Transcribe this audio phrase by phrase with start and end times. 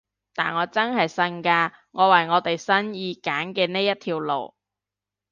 [0.33, 4.55] 但我真係信㗎，我為我哋生意揀嘅呢一條路